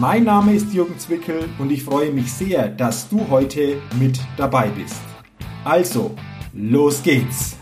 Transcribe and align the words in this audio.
Mein 0.00 0.22
Name 0.22 0.54
ist 0.54 0.72
Jürgen 0.72 0.96
Zwickel 0.96 1.48
und 1.58 1.72
ich 1.72 1.82
freue 1.82 2.12
mich 2.12 2.32
sehr, 2.32 2.68
dass 2.68 3.08
du 3.08 3.28
heute 3.30 3.82
mit 3.98 4.20
dabei 4.36 4.68
bist. 4.68 5.00
Also, 5.64 6.14
los 6.52 7.02
geht's! 7.02 7.56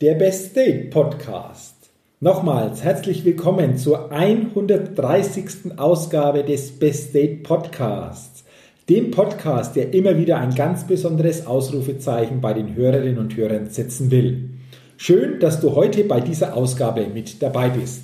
Der 0.00 0.14
Best 0.14 0.56
Date 0.56 0.92
Podcast. 0.92 1.90
Nochmals 2.20 2.84
herzlich 2.84 3.24
willkommen 3.24 3.76
zur 3.76 4.12
130. 4.12 5.76
Ausgabe 5.78 6.44
des 6.44 6.78
Best 6.78 7.12
Date 7.12 7.42
Podcasts 7.42 8.44
dem 8.88 9.10
Podcast, 9.10 9.76
der 9.76 9.92
immer 9.92 10.16
wieder 10.16 10.38
ein 10.38 10.54
ganz 10.54 10.86
besonderes 10.86 11.46
Ausrufezeichen 11.46 12.40
bei 12.40 12.54
den 12.54 12.74
Hörerinnen 12.74 13.18
und 13.18 13.36
Hörern 13.36 13.68
setzen 13.68 14.10
will. 14.10 14.50
Schön, 14.96 15.40
dass 15.40 15.60
du 15.60 15.74
heute 15.74 16.04
bei 16.04 16.20
dieser 16.20 16.56
Ausgabe 16.56 17.06
mit 17.06 17.42
dabei 17.42 17.68
bist. 17.68 18.02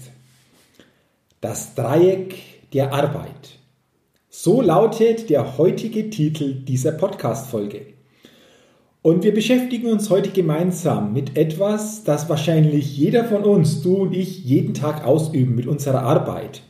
Das 1.41 1.75
Dreieck 1.75 2.35
der 2.75 2.93
Arbeit. 2.93 3.59
So 4.29 4.61
lautet 4.61 5.31
der 5.31 5.57
heutige 5.57 6.11
Titel 6.11 6.53
dieser 6.65 6.93
Podcast-Folge. 6.93 7.87
Und 9.01 9.23
wir 9.23 9.33
beschäftigen 9.33 9.87
uns 9.91 10.11
heute 10.11 10.31
gemeinsam 10.31 11.13
mit 11.13 11.37
etwas, 11.37 12.05
das 12.05 12.29
wahrscheinlich 12.29 12.97
jeder 12.97 13.25
von 13.25 13.43
uns, 13.45 13.83
du 13.83 13.97
und 13.97 14.15
ich, 14.15 14.45
jeden 14.45 14.75
Tag 14.75 15.07
ausüben 15.07 15.55
mit 15.55 15.67
unserer 15.67 16.03
Arbeit. 16.03 16.63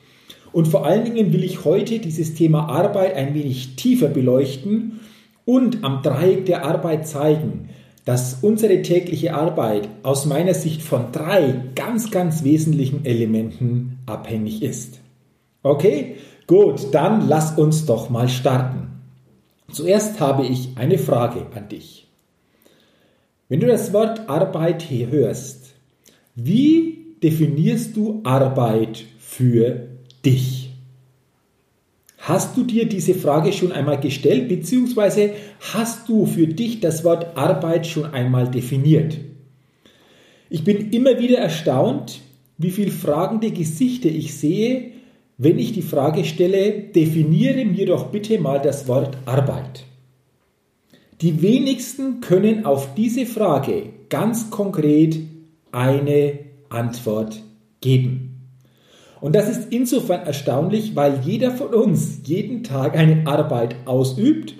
Und 0.55 0.69
vor 0.69 0.87
allen 0.87 1.05
Dingen 1.05 1.33
will 1.33 1.43
ich 1.43 1.65
heute 1.65 1.99
dieses 1.99 2.35
Thema 2.35 2.69
Arbeit 2.69 3.17
ein 3.17 3.35
wenig 3.35 3.75
tiefer 3.75 4.07
beleuchten 4.07 5.01
und 5.45 5.83
am 5.83 6.01
Dreieck 6.01 6.47
der 6.47 6.65
Arbeit 6.65 7.09
zeigen, 7.09 7.71
dass 8.05 8.39
unsere 8.41 8.81
tägliche 8.83 9.35
Arbeit 9.35 9.89
aus 10.05 10.27
meiner 10.27 10.55
Sicht 10.55 10.81
von 10.81 11.11
drei 11.11 11.61
ganz, 11.75 12.13
ganz 12.13 12.45
wesentlichen 12.45 13.05
Elementen 13.05 13.99
abhängig 14.07 14.63
ist. 14.63 15.01
Okay, 15.65 16.19
gut, 16.47 16.87
dann 16.93 17.29
lass 17.29 17.59
uns 17.59 17.85
doch 17.85 18.09
mal 18.09 18.29
starten. 18.29 19.01
Zuerst 19.73 20.21
habe 20.21 20.47
ich 20.47 20.69
eine 20.77 20.99
Frage 20.99 21.47
an 21.53 21.69
dich. 21.69 22.07
Wenn 23.49 23.59
du 23.59 23.67
das 23.67 23.93
Wort 23.93 24.29
Arbeit 24.29 24.83
hier 24.83 25.11
hörst, 25.11 25.75
wie 26.37 27.17
definierst 27.25 27.97
du 27.97 28.21
Arbeit 28.23 29.03
für 29.19 29.94
dich? 30.25 30.71
Hast 32.19 32.57
du 32.57 32.65
dir 32.65 32.87
diese 32.87 33.15
Frage 33.15 33.53
schon 33.53 33.71
einmal 33.71 34.01
gestellt, 34.01 34.49
beziehungsweise 34.49 35.35
hast 35.61 36.09
du 36.09 36.25
für 36.25 36.47
dich 36.47 36.81
das 36.81 37.05
Wort 37.05 37.37
Arbeit 37.37 37.87
schon 37.87 38.07
einmal 38.07 38.51
definiert? 38.51 39.19
Ich 40.49 40.65
bin 40.65 40.91
immer 40.91 41.19
wieder 41.19 41.39
erstaunt, 41.39 42.21
wie 42.57 42.71
viele 42.71 42.93
fragende 42.93 43.51
Gesichter 43.51 44.09
ich 44.09 44.35
sehe, 44.35 44.93
wenn 45.37 45.59
ich 45.59 45.73
die 45.73 45.83
Frage 45.83 46.25
stelle, 46.25 46.73
definiere 46.73 47.65
mir 47.65 47.87
doch 47.87 48.07
bitte 48.07 48.39
mal 48.39 48.61
das 48.61 48.87
Wort 48.89 49.19
Arbeit. 49.27 49.85
Die 51.21 51.43
wenigsten 51.43 52.21
können 52.21 52.65
auf 52.65 52.95
diese 52.95 53.27
Frage 53.27 53.91
ganz 54.09 54.51
konkret 54.51 55.19
eine 55.73 56.39
Antwort 56.69 57.43
geben. 57.81 58.34
Und 59.25 59.35
das 59.35 59.49
ist 59.49 59.73
insofern 59.73 60.27
erstaunlich, 60.27 60.95
weil 60.97 61.21
jeder 61.25 61.51
von 61.51 61.69
uns 61.69 62.21
jeden 62.27 62.63
Tag 62.63 62.95
eine 62.95 63.27
Arbeit 63.27 63.75
ausübt, 63.87 64.55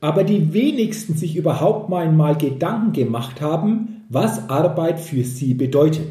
aber 0.00 0.24
die 0.24 0.54
wenigsten 0.54 1.18
sich 1.18 1.36
überhaupt 1.36 1.90
mal 1.90 2.06
einmal 2.06 2.34
Gedanken 2.34 2.94
gemacht 2.94 3.42
haben, 3.42 4.06
was 4.08 4.48
Arbeit 4.48 5.00
für 5.00 5.22
sie 5.22 5.52
bedeutet. 5.52 6.08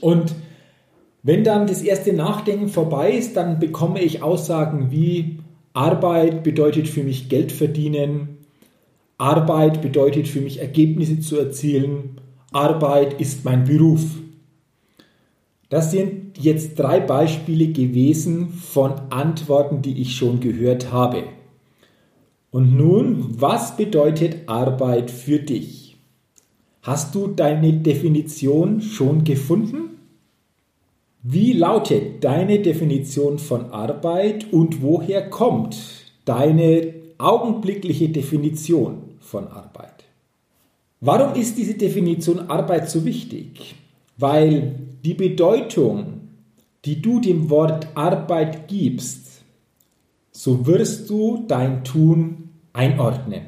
Und 0.00 0.34
wenn 1.22 1.44
dann 1.44 1.68
das 1.68 1.82
erste 1.82 2.12
Nachdenken 2.14 2.66
vorbei 2.66 3.12
ist, 3.12 3.36
dann 3.36 3.60
bekomme 3.60 4.02
ich 4.02 4.24
Aussagen 4.24 4.90
wie 4.90 5.38
Arbeit 5.74 6.42
bedeutet 6.42 6.88
für 6.88 7.04
mich 7.04 7.28
Geld 7.28 7.52
verdienen, 7.52 8.38
Arbeit 9.18 9.82
bedeutet 9.82 10.26
für 10.26 10.40
mich 10.40 10.58
Ergebnisse 10.58 11.20
zu 11.20 11.38
erzielen, 11.38 12.20
Arbeit 12.50 13.20
ist 13.20 13.44
mein 13.44 13.62
Beruf. 13.62 14.02
Das 15.72 15.90
sind 15.90 16.36
jetzt 16.38 16.78
drei 16.78 17.00
Beispiele 17.00 17.68
gewesen 17.68 18.50
von 18.50 18.92
Antworten, 19.08 19.80
die 19.80 20.02
ich 20.02 20.14
schon 20.14 20.38
gehört 20.38 20.92
habe. 20.92 21.24
Und 22.50 22.76
nun, 22.76 23.40
was 23.40 23.78
bedeutet 23.78 24.50
Arbeit 24.50 25.10
für 25.10 25.38
dich? 25.38 25.96
Hast 26.82 27.14
du 27.14 27.26
deine 27.26 27.72
Definition 27.72 28.82
schon 28.82 29.24
gefunden? 29.24 29.96
Wie 31.22 31.54
lautet 31.54 32.22
deine 32.22 32.58
Definition 32.58 33.38
von 33.38 33.70
Arbeit 33.70 34.52
und 34.52 34.82
woher 34.82 35.30
kommt 35.30 35.78
deine 36.26 36.92
augenblickliche 37.16 38.10
Definition 38.10 39.04
von 39.20 39.48
Arbeit? 39.48 40.04
Warum 41.00 41.34
ist 41.34 41.56
diese 41.56 41.78
Definition 41.78 42.40
Arbeit 42.50 42.90
so 42.90 43.06
wichtig? 43.06 43.74
Weil 44.18 44.91
die 45.04 45.14
Bedeutung, 45.14 46.20
die 46.84 47.02
du 47.02 47.20
dem 47.20 47.50
Wort 47.50 47.88
Arbeit 47.94 48.68
gibst, 48.68 49.42
so 50.30 50.66
wirst 50.66 51.10
du 51.10 51.44
dein 51.48 51.84
Tun 51.84 52.50
einordnen. 52.72 53.42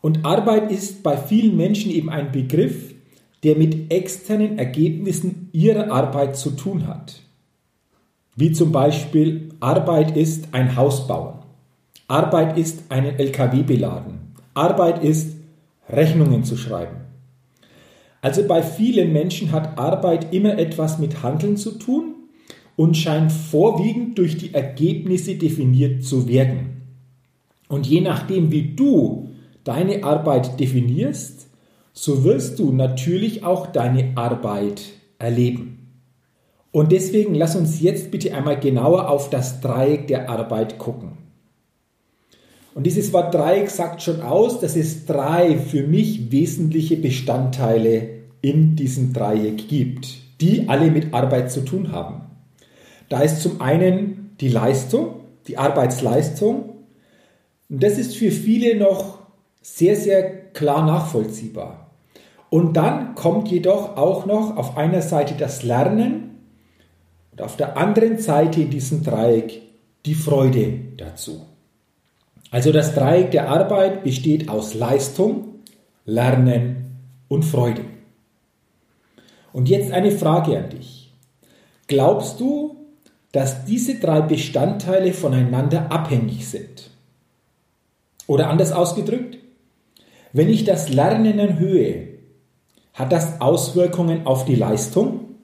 Und 0.00 0.24
Arbeit 0.24 0.70
ist 0.70 1.02
bei 1.02 1.16
vielen 1.16 1.56
Menschen 1.56 1.90
eben 1.90 2.08
ein 2.08 2.32
Begriff, 2.32 2.94
der 3.42 3.56
mit 3.56 3.92
externen 3.92 4.58
Ergebnissen 4.58 5.48
ihrer 5.52 5.90
Arbeit 5.90 6.36
zu 6.36 6.50
tun 6.50 6.86
hat. 6.86 7.20
Wie 8.36 8.52
zum 8.52 8.72
Beispiel 8.72 9.50
Arbeit 9.60 10.16
ist 10.16 10.48
ein 10.52 10.76
Haus 10.76 11.06
bauen. 11.06 11.40
Arbeit 12.08 12.56
ist 12.56 12.90
einen 12.90 13.18
LKW 13.18 13.62
beladen. 13.62 14.34
Arbeit 14.54 15.04
ist 15.04 15.36
Rechnungen 15.88 16.44
zu 16.44 16.56
schreiben. 16.56 17.09
Also 18.22 18.46
bei 18.46 18.62
vielen 18.62 19.12
Menschen 19.12 19.52
hat 19.52 19.78
Arbeit 19.78 20.32
immer 20.34 20.58
etwas 20.58 20.98
mit 20.98 21.22
Handeln 21.22 21.56
zu 21.56 21.72
tun 21.72 22.14
und 22.76 22.96
scheint 22.96 23.32
vorwiegend 23.32 24.18
durch 24.18 24.36
die 24.36 24.54
Ergebnisse 24.54 25.36
definiert 25.36 26.04
zu 26.04 26.28
werden. 26.28 26.82
Und 27.68 27.86
je 27.86 28.00
nachdem, 28.00 28.50
wie 28.50 28.74
du 28.74 29.28
deine 29.64 30.04
Arbeit 30.04 30.58
definierst, 30.58 31.48
so 31.92 32.24
wirst 32.24 32.58
du 32.58 32.72
natürlich 32.72 33.44
auch 33.44 33.66
deine 33.66 34.12
Arbeit 34.16 34.82
erleben. 35.18 35.76
Und 36.72 36.92
deswegen 36.92 37.34
lass 37.34 37.56
uns 37.56 37.80
jetzt 37.80 38.10
bitte 38.10 38.34
einmal 38.34 38.58
genauer 38.58 39.08
auf 39.08 39.30
das 39.30 39.60
Dreieck 39.60 40.06
der 40.06 40.30
Arbeit 40.30 40.78
gucken. 40.78 41.19
Und 42.74 42.84
dieses 42.84 43.12
Wort 43.12 43.34
Dreieck 43.34 43.68
sagt 43.70 44.02
schon 44.02 44.22
aus, 44.22 44.60
dass 44.60 44.76
es 44.76 45.06
drei 45.06 45.58
für 45.58 45.86
mich 45.86 46.30
wesentliche 46.30 46.96
Bestandteile 46.96 48.08
in 48.42 48.76
diesem 48.76 49.12
Dreieck 49.12 49.68
gibt, 49.68 50.18
die 50.40 50.68
alle 50.68 50.90
mit 50.90 51.12
Arbeit 51.12 51.50
zu 51.50 51.64
tun 51.64 51.92
haben. 51.92 52.22
Da 53.08 53.20
ist 53.20 53.42
zum 53.42 53.60
einen 53.60 54.36
die 54.40 54.48
Leistung, 54.48 55.16
die 55.48 55.58
Arbeitsleistung. 55.58 56.76
Und 57.68 57.82
das 57.82 57.98
ist 57.98 58.16
für 58.16 58.30
viele 58.30 58.78
noch 58.78 59.18
sehr, 59.60 59.96
sehr 59.96 60.52
klar 60.52 60.86
nachvollziehbar. 60.86 61.90
Und 62.50 62.76
dann 62.76 63.14
kommt 63.14 63.48
jedoch 63.48 63.96
auch 63.96 64.26
noch 64.26 64.56
auf 64.56 64.76
einer 64.76 65.02
Seite 65.02 65.34
das 65.38 65.62
Lernen 65.62 66.38
und 67.32 67.42
auf 67.42 67.56
der 67.56 67.76
anderen 67.76 68.18
Seite 68.18 68.62
in 68.62 68.70
diesem 68.70 69.02
Dreieck 69.02 69.60
die 70.06 70.14
Freude 70.14 70.80
dazu. 70.96 71.49
Also 72.50 72.72
das 72.72 72.94
Dreieck 72.94 73.30
der 73.30 73.48
Arbeit 73.48 74.02
besteht 74.02 74.48
aus 74.48 74.74
Leistung, 74.74 75.60
Lernen 76.04 76.96
und 77.28 77.44
Freude. 77.44 77.84
Und 79.52 79.68
jetzt 79.68 79.92
eine 79.92 80.10
Frage 80.10 80.58
an 80.58 80.70
dich. 80.70 81.12
Glaubst 81.86 82.40
du, 82.40 82.76
dass 83.32 83.64
diese 83.64 83.96
drei 84.00 84.20
Bestandteile 84.20 85.12
voneinander 85.12 85.92
abhängig 85.92 86.48
sind? 86.48 86.90
Oder 88.26 88.48
anders 88.48 88.72
ausgedrückt, 88.72 89.38
wenn 90.32 90.48
ich 90.48 90.64
das 90.64 90.88
Lernen 90.88 91.38
erhöhe, 91.38 92.08
hat 92.94 93.12
das 93.12 93.40
Auswirkungen 93.40 94.26
auf 94.26 94.44
die 94.44 94.54
Leistung? 94.54 95.36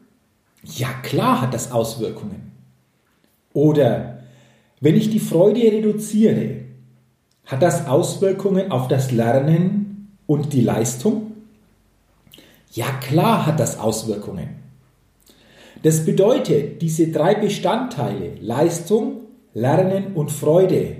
Ja, 0.62 0.88
klar 1.02 1.40
hat 1.42 1.54
das 1.54 1.70
Auswirkungen. 1.72 2.52
Oder 3.52 4.24
wenn 4.80 4.96
ich 4.96 5.10
die 5.10 5.20
Freude 5.20 5.62
reduziere, 5.62 6.65
hat 7.46 7.62
das 7.62 7.86
Auswirkungen 7.86 8.70
auf 8.70 8.88
das 8.88 9.12
Lernen 9.12 10.16
und 10.26 10.52
die 10.52 10.60
Leistung? 10.60 11.32
Ja, 12.72 12.86
klar 13.00 13.46
hat 13.46 13.60
das 13.60 13.78
Auswirkungen. 13.78 14.48
Das 15.82 16.04
bedeutet, 16.04 16.82
diese 16.82 17.08
drei 17.08 17.34
Bestandteile, 17.34 18.32
Leistung, 18.40 19.20
Lernen 19.54 20.14
und 20.14 20.32
Freude 20.32 20.96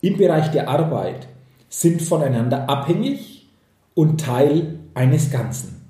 im 0.00 0.16
Bereich 0.16 0.50
der 0.52 0.68
Arbeit, 0.68 1.28
sind 1.68 2.02
voneinander 2.02 2.68
abhängig 2.68 3.48
und 3.94 4.20
Teil 4.20 4.78
eines 4.94 5.30
Ganzen. 5.30 5.82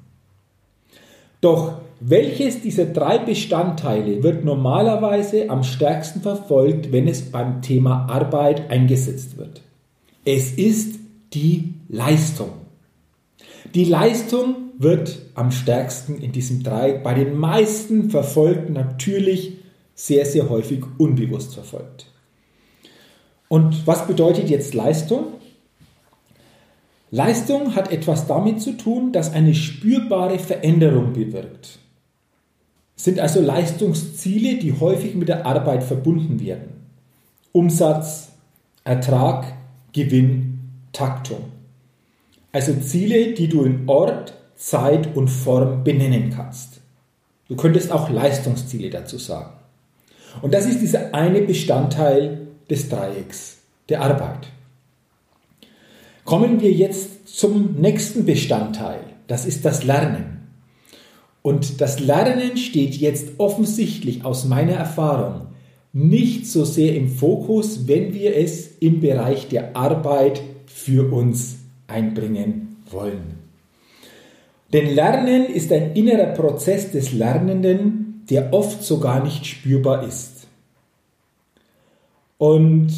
Doch 1.41 1.75
welches 2.01 2.63
dieser 2.63 2.87
drei 2.87 3.19
Bestandteile 3.19 4.23
wird 4.23 4.45
normalerweise 4.45 5.51
am 5.51 5.63
stärksten 5.63 6.21
verfolgt, 6.21 6.91
wenn 6.91 7.07
es 7.07 7.31
beim 7.31 7.63
Thema 7.63 8.07
Arbeit 8.09 8.71
eingesetzt 8.71 9.37
wird? 9.37 9.63
Es 10.25 10.53
ist 10.53 10.99
die 11.33 11.75
Leistung. 11.89 12.51
Die 13.75 13.85
Leistung 13.85 14.57
wird 14.79 15.21
am 15.35 15.51
stärksten 15.51 16.19
in 16.19 16.33
diesem 16.33 16.63
Dreieck 16.63 17.03
bei 17.03 17.15
den 17.15 17.37
meisten 17.37 18.11
verfolgt, 18.11 18.71
natürlich 18.71 19.59
sehr, 19.95 20.27
sehr 20.27 20.49
häufig 20.49 20.83
unbewusst 20.99 21.55
verfolgt. 21.55 22.07
Und 23.49 23.87
was 23.87 24.07
bedeutet 24.07 24.49
jetzt 24.49 24.75
Leistung? 24.75 25.35
Leistung 27.11 27.75
hat 27.75 27.93
etwas 27.93 28.27
damit 28.27 28.63
zu 28.63 28.73
tun, 28.77 29.13
dass 29.13 29.33
eine 29.33 29.55
spürbare 29.55 30.39
Veränderung 30.39 31.13
bewirkt 31.13 31.79
sind 33.03 33.19
also 33.19 33.41
Leistungsziele, 33.41 34.59
die 34.59 34.79
häufig 34.79 35.17
mit 35.17 35.29
der 35.29 35.45
Arbeit 35.45 35.83
verbunden 35.83 36.41
werden. 36.41 36.87
Umsatz, 37.51 38.29
Ertrag, 38.85 39.55
Gewinn, 39.93 40.61
Taktung. 40.93 41.45
Also 42.53 42.75
Ziele, 42.75 43.33
die 43.35 43.49
du 43.49 43.65
in 43.65 43.89
Ort, 43.89 44.35
Zeit 44.57 45.17
und 45.17 45.29
Form 45.29 45.85
benennen 45.85 46.31
kannst. 46.31 46.81
Du 47.49 47.57
könntest 47.57 47.91
auch 47.91 48.09
Leistungsziele 48.09 48.91
dazu 48.91 49.19
sagen. 49.19 49.53
Und 50.41 50.55
das 50.55 50.67
ist 50.67 50.81
dieser 50.81 51.15
eine 51.15 51.43
Bestandteil 51.43 52.47
des 52.71 52.89
Dreiecks 52.89 53.59
der 53.89 54.03
Arbeit. 54.03 54.49
Kommen 56.25 56.61
wir 56.61 56.71
jetzt 56.71 57.29
zum 57.37 57.75
nächsten 57.75 58.25
Bestandteil. 58.25 59.01
Das 59.27 59.45
ist 59.45 59.65
das 59.65 59.85
Lernen. 59.85 60.49
Und 61.43 61.81
das 61.81 61.99
Lernen 61.99 62.57
steht 62.57 62.95
jetzt 62.95 63.39
offensichtlich 63.39 64.25
aus 64.25 64.45
meiner 64.45 64.75
Erfahrung 64.75 65.49
nicht 65.93 66.47
so 66.47 66.65
sehr 66.65 66.95
im 66.97 67.09
Fokus, 67.09 67.87
wenn 67.87 68.15
wir 68.15 68.37
es 68.37 68.79
im 68.81 69.01
Bereich 69.01 69.49
der 69.49 69.77
Arbeit 69.77 70.43
für 70.67 71.13
uns 71.13 71.57
einbringen 71.87 72.77
wollen. 72.91 73.43
Denn 74.73 74.95
Lernen 74.95 75.47
ist 75.47 75.71
ein 75.71 75.93
innerer 75.93 76.33
Prozess 76.33 76.93
des 76.93 77.13
Lernenden, 77.13 78.25
der 78.31 78.55
oft 78.55 78.83
sogar 78.83 79.23
nicht 79.23 79.45
spürbar 79.45 80.07
ist. 80.07 80.47
Und 82.39 82.89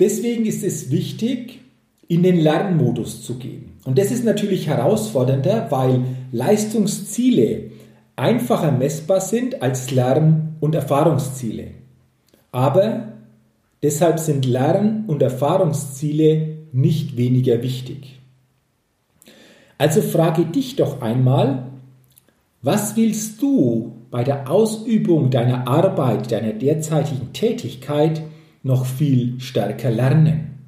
deswegen 0.00 0.44
ist 0.44 0.64
es 0.64 0.90
wichtig, 0.90 1.60
in 2.08 2.24
den 2.24 2.40
Lernmodus 2.40 3.22
zu 3.22 3.36
gehen. 3.36 3.76
Und 3.84 3.96
das 3.96 4.10
ist 4.10 4.24
natürlich 4.24 4.66
herausfordernder, 4.66 5.68
weil 5.70 6.02
Leistungsziele 6.32 7.70
einfacher 8.16 8.72
messbar 8.72 9.20
sind 9.20 9.62
als 9.62 9.92
Lern- 9.92 10.56
und 10.58 10.74
Erfahrungsziele. 10.74 11.79
Aber 12.52 13.12
deshalb 13.82 14.18
sind 14.18 14.46
Lern- 14.46 15.04
und 15.06 15.22
Erfahrungsziele 15.22 16.58
nicht 16.72 17.16
weniger 17.16 17.62
wichtig. 17.62 18.20
Also 19.78 20.02
frage 20.02 20.44
dich 20.44 20.76
doch 20.76 21.00
einmal, 21.00 21.70
was 22.62 22.96
willst 22.96 23.40
du 23.40 23.92
bei 24.10 24.24
der 24.24 24.50
Ausübung 24.50 25.30
deiner 25.30 25.66
Arbeit, 25.66 26.30
deiner 26.30 26.52
derzeitigen 26.52 27.32
Tätigkeit 27.32 28.22
noch 28.62 28.84
viel 28.84 29.40
stärker 29.40 29.90
lernen? 29.90 30.58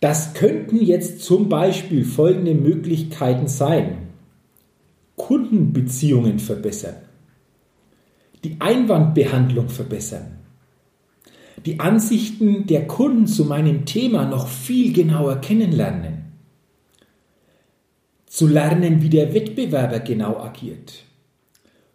Das 0.00 0.34
könnten 0.34 0.84
jetzt 0.84 1.20
zum 1.20 1.48
Beispiel 1.48 2.04
folgende 2.04 2.56
Möglichkeiten 2.56 3.46
sein. 3.46 4.08
Kundenbeziehungen 5.14 6.40
verbessern, 6.40 6.96
die 8.44 8.56
Einwandbehandlung 8.60 9.68
verbessern, 9.68 10.38
die 11.64 11.78
Ansichten 11.78 12.66
der 12.66 12.86
Kunden 12.86 13.26
zu 13.26 13.44
meinem 13.44 13.84
Thema 13.84 14.26
noch 14.26 14.48
viel 14.48 14.92
genauer 14.92 15.36
kennenlernen, 15.36 16.24
zu 18.26 18.48
lernen, 18.48 19.02
wie 19.02 19.10
der 19.10 19.32
Wettbewerber 19.34 20.00
genau 20.00 20.38
agiert, 20.38 21.04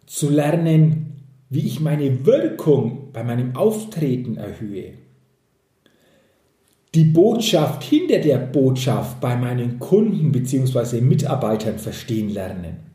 zu 0.06 0.30
lernen, 0.30 1.24
wie 1.50 1.66
ich 1.66 1.80
meine 1.80 2.24
Wirkung 2.24 3.12
bei 3.12 3.24
meinem 3.24 3.56
Auftreten 3.56 4.36
erhöhe, 4.36 4.94
die 6.94 7.04
Botschaft 7.04 7.82
hinter 7.82 8.20
der 8.20 8.38
Botschaft 8.38 9.20
bei 9.20 9.36
meinen 9.36 9.78
Kunden 9.78 10.32
bzw. 10.32 11.02
Mitarbeitern 11.02 11.78
verstehen 11.78 12.30
lernen 12.30 12.88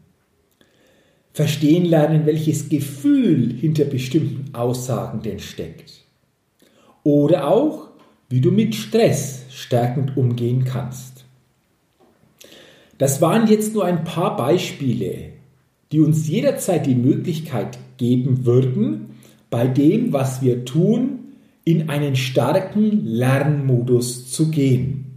verstehen 1.34 1.86
lernen, 1.86 2.26
welches 2.26 2.70
Gefühl 2.70 3.54
hinter 3.54 3.86
bestimmten 3.86 4.54
Aussagen 4.54 5.22
denn 5.22 5.40
steckt. 5.40 6.04
Oder 7.04 7.48
auch, 7.48 7.90
wie 8.30 8.40
du 8.40 8.52
mit 8.52 8.76
Stress 8.76 9.46
stärkend 9.50 10.16
umgehen 10.16 10.64
kannst. 10.64 11.26
Das 12.98 13.22
waren 13.22 13.48
jetzt 13.48 13.74
nur 13.74 13.86
ein 13.86 14.04
paar 14.04 14.38
Beispiele, 14.38 15.34
die 15.92 16.00
uns 16.00 16.28
jederzeit 16.28 16.86
die 16.86 16.96
Möglichkeit 16.96 17.78
geben 17.98 18.46
würden, 18.46 19.10
bei 19.50 19.68
dem, 19.68 20.14
was 20.14 20.42
wir 20.42 20.66
tun, 20.66 21.20
in 21.66 21.90
einen 21.90 22.16
starken 22.16 23.06
Lernmodus 23.06 24.32
zu 24.32 24.50
gehen. 24.50 25.13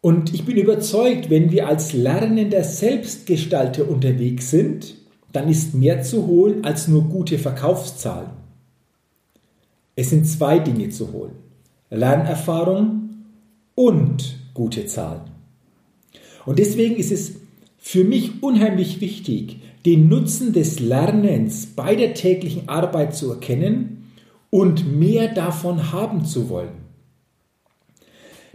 Und 0.00 0.32
ich 0.32 0.44
bin 0.44 0.56
überzeugt, 0.56 1.28
wenn 1.28 1.50
wir 1.50 1.68
als 1.68 1.92
lernender 1.92 2.64
Selbstgestalter 2.64 3.88
unterwegs 3.88 4.50
sind, 4.50 4.94
dann 5.32 5.48
ist 5.48 5.74
mehr 5.74 6.02
zu 6.02 6.26
holen 6.26 6.64
als 6.64 6.88
nur 6.88 7.04
gute 7.04 7.38
Verkaufszahlen. 7.38 8.30
Es 9.96 10.10
sind 10.10 10.26
zwei 10.26 10.58
Dinge 10.58 10.88
zu 10.88 11.12
holen. 11.12 11.32
Lernerfahrung 11.90 13.10
und 13.74 14.36
gute 14.54 14.86
Zahlen. 14.86 15.22
Und 16.46 16.58
deswegen 16.58 16.96
ist 16.96 17.12
es 17.12 17.32
für 17.76 18.04
mich 18.04 18.42
unheimlich 18.42 19.00
wichtig, 19.00 19.60
den 19.84 20.08
Nutzen 20.08 20.52
des 20.52 20.80
Lernens 20.80 21.66
bei 21.66 21.94
der 21.94 22.14
täglichen 22.14 22.68
Arbeit 22.68 23.14
zu 23.14 23.30
erkennen 23.30 24.12
und 24.50 24.98
mehr 24.98 25.28
davon 25.28 25.92
haben 25.92 26.24
zu 26.24 26.48
wollen. 26.48 26.79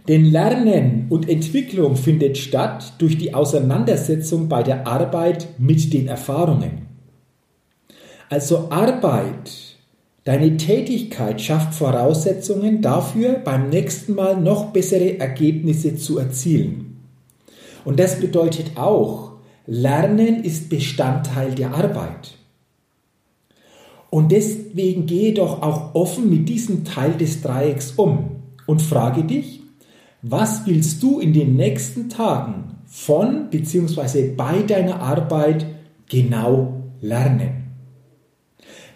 Denn 0.08 0.24
Lernen 0.24 1.06
und 1.08 1.28
Entwicklung 1.28 1.96
findet 1.96 2.38
statt 2.38 2.94
durch 2.98 3.18
die 3.18 3.34
Auseinandersetzung 3.34 4.48
bei 4.48 4.62
der 4.62 4.86
Arbeit 4.86 5.48
mit 5.58 5.92
den 5.92 6.06
Erfahrungen. 6.06 6.86
Also 8.28 8.70
Arbeit, 8.70 9.50
deine 10.24 10.56
Tätigkeit 10.56 11.40
schafft 11.40 11.74
Voraussetzungen 11.74 12.82
dafür, 12.82 13.34
beim 13.34 13.68
nächsten 13.68 14.14
Mal 14.14 14.40
noch 14.40 14.72
bessere 14.72 15.18
Ergebnisse 15.18 15.96
zu 15.96 16.18
erzielen. 16.18 17.00
Und 17.84 17.98
das 17.98 18.20
bedeutet 18.20 18.76
auch, 18.76 19.32
Lernen 19.66 20.44
ist 20.44 20.68
Bestandteil 20.68 21.54
der 21.54 21.74
Arbeit. 21.74 22.34
Und 24.10 24.30
deswegen 24.30 25.06
gehe 25.06 25.34
doch 25.34 25.62
auch 25.62 25.94
offen 25.94 26.30
mit 26.30 26.48
diesem 26.48 26.84
Teil 26.84 27.12
des 27.12 27.42
Dreiecks 27.42 27.92
um 27.96 28.36
und 28.66 28.80
frage 28.80 29.24
dich, 29.24 29.65
was 30.28 30.66
willst 30.66 31.02
du 31.02 31.20
in 31.20 31.32
den 31.32 31.54
nächsten 31.54 32.08
Tagen 32.08 32.78
von 32.86 33.48
bzw. 33.50 34.32
bei 34.36 34.62
deiner 34.62 35.00
Arbeit 35.00 35.66
genau 36.08 36.82
lernen? 37.00 37.64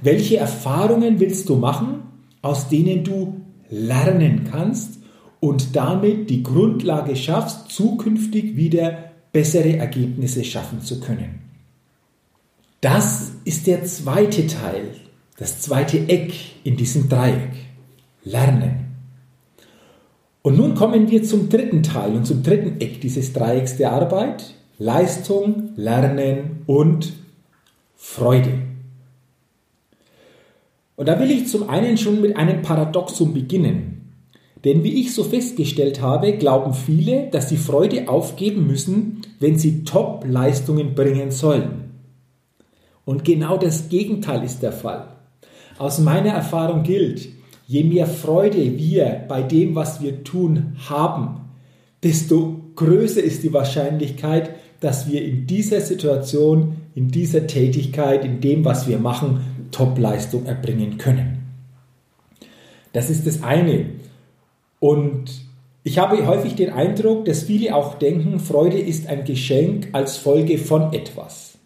Welche 0.02 0.38
Erfahrungen 0.38 1.20
willst 1.20 1.48
du 1.48 1.56
machen, 1.56 2.02
aus 2.42 2.68
denen 2.68 3.04
du 3.04 3.40
lernen 3.68 4.48
kannst 4.50 4.98
und 5.38 5.76
damit 5.76 6.30
die 6.30 6.42
Grundlage 6.42 7.14
schaffst, 7.14 7.70
zukünftig 7.70 8.56
wieder 8.56 9.10
bessere 9.32 9.76
Ergebnisse 9.76 10.42
schaffen 10.42 10.80
zu 10.80 10.98
können? 10.98 11.40
Das 12.80 13.32
ist 13.44 13.66
der 13.66 13.84
zweite 13.84 14.46
Teil, 14.46 14.94
das 15.38 15.60
zweite 15.60 16.08
Eck 16.08 16.32
in 16.64 16.76
diesem 16.76 17.08
Dreieck. 17.08 17.52
Lernen. 18.24 18.89
Und 20.42 20.56
nun 20.56 20.74
kommen 20.74 21.10
wir 21.10 21.22
zum 21.22 21.48
dritten 21.48 21.82
Teil 21.82 22.12
und 22.12 22.26
zum 22.26 22.42
dritten 22.42 22.80
Eck 22.80 23.00
dieses 23.00 23.32
Dreiecks 23.32 23.76
der 23.76 23.92
Arbeit. 23.92 24.54
Leistung, 24.78 25.70
Lernen 25.76 26.62
und 26.66 27.12
Freude. 27.96 28.62
Und 30.96 31.06
da 31.06 31.20
will 31.20 31.30
ich 31.30 31.48
zum 31.48 31.68
einen 31.68 31.98
schon 31.98 32.22
mit 32.22 32.36
einem 32.36 32.62
Paradoxum 32.62 33.34
beginnen. 33.34 34.12
Denn 34.64 34.84
wie 34.84 35.00
ich 35.00 35.14
so 35.14 35.24
festgestellt 35.24 36.00
habe, 36.00 36.34
glauben 36.34 36.74
viele, 36.74 37.28
dass 37.30 37.48
sie 37.48 37.56
Freude 37.56 38.08
aufgeben 38.08 38.66
müssen, 38.66 39.22
wenn 39.38 39.58
sie 39.58 39.84
Top-Leistungen 39.84 40.94
bringen 40.94 41.30
sollen. 41.30 41.90
Und 43.04 43.24
genau 43.24 43.56
das 43.56 43.88
Gegenteil 43.88 44.44
ist 44.44 44.62
der 44.62 44.72
Fall. 44.72 45.08
Aus 45.78 45.98
meiner 45.98 46.30
Erfahrung 46.30 46.82
gilt, 46.82 47.28
je 47.70 47.84
mehr 47.84 48.08
Freude 48.08 48.78
wir 48.78 49.24
bei 49.28 49.42
dem, 49.42 49.76
was 49.76 50.02
wir 50.02 50.24
tun, 50.24 50.74
haben, 50.88 51.42
desto 52.02 52.56
größer 52.74 53.22
ist 53.22 53.44
die 53.44 53.52
Wahrscheinlichkeit, 53.52 54.50
dass 54.80 55.08
wir 55.08 55.24
in 55.24 55.46
dieser 55.46 55.80
Situation, 55.80 56.78
in 56.96 57.12
dieser 57.12 57.46
Tätigkeit, 57.46 58.24
in 58.24 58.40
dem, 58.40 58.64
was 58.64 58.88
wir 58.88 58.98
machen, 58.98 59.68
Topleistung 59.70 60.46
erbringen 60.46 60.98
können. 60.98 61.44
Das 62.92 63.08
ist 63.08 63.24
das 63.24 63.44
eine. 63.44 63.86
Und 64.80 65.30
ich 65.84 66.00
habe 66.00 66.26
häufig 66.26 66.56
den 66.56 66.70
Eindruck, 66.70 67.24
dass 67.24 67.44
viele 67.44 67.76
auch 67.76 67.94
denken, 67.94 68.40
Freude 68.40 68.80
ist 68.80 69.06
ein 69.06 69.24
Geschenk 69.24 69.90
als 69.92 70.16
Folge 70.16 70.58
von 70.58 70.92
etwas. 70.92 71.56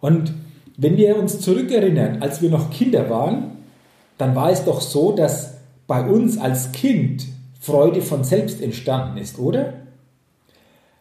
Und 0.00 0.34
wenn 0.76 0.96
wir 0.96 1.16
uns 1.16 1.38
zurückerinnern, 1.38 2.22
als 2.22 2.42
wir 2.42 2.50
noch 2.50 2.70
Kinder 2.70 3.08
waren, 3.08 3.57
dann 4.18 4.34
war 4.34 4.50
es 4.50 4.64
doch 4.64 4.80
so, 4.80 5.12
dass 5.12 5.54
bei 5.86 6.06
uns 6.06 6.38
als 6.38 6.72
Kind 6.72 7.26
Freude 7.60 8.02
von 8.02 8.24
selbst 8.24 8.60
entstanden 8.60 9.16
ist, 9.16 9.38
oder? 9.38 9.74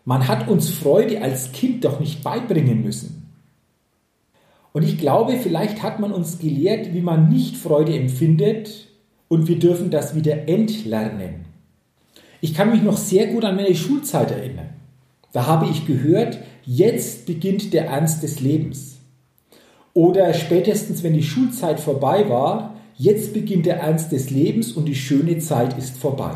Man 0.06 0.28
hat 0.28 0.48
uns 0.48 0.70
Freude 0.70 1.22
als 1.22 1.52
Kind 1.52 1.84
doch 1.84 2.00
nicht 2.00 2.24
beibringen 2.24 2.82
müssen. 2.82 3.30
Und 4.72 4.84
ich 4.84 4.98
glaube, 4.98 5.38
vielleicht 5.38 5.84
hat 5.84 6.00
man 6.00 6.14
uns 6.14 6.40
gelehrt, 6.40 6.94
wie 6.94 7.02
man 7.02 7.30
nicht 7.30 7.58
Freude 7.58 7.98
empfindet 7.98 8.88
und 9.28 9.48
wir 9.48 9.60
dürfen 9.60 9.90
das 9.90 10.16
wieder 10.16 10.48
entlernen. 10.48 11.46
Ich 12.42 12.54
kann 12.54 12.72
mich 12.72 12.84
noch 12.84 12.98
sehr 12.98 13.28
gut 13.28 13.44
an 13.44 13.56
meine 13.56 13.76
Schulzeit 13.76 14.32
erinnern. 14.32 14.70
Da 15.32 15.46
habe 15.46 15.68
ich 15.68 15.86
gehört, 15.86 16.38
jetzt 16.66 17.26
beginnt 17.26 17.74
der 17.74 17.88
Ernst 17.88 18.24
des 18.24 18.40
Lebens. 18.40 19.00
Oder 19.94 20.34
spätestens, 20.34 21.02
wenn 21.04 21.14
die 21.14 21.24
Schulzeit 21.24 21.80
vorbei 21.80 22.30
war, 22.30 22.77
jetzt 22.98 23.34
beginnt 23.34 23.66
der 23.66 23.80
Ernst 23.80 24.12
des 24.12 24.30
Lebens 24.30 24.74
und 24.74 24.86
die 24.86 24.96
schöne 24.96 25.38
Zeit 25.40 25.78
ist 25.78 25.98
vorbei. 25.98 26.36